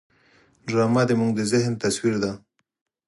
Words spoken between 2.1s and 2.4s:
دی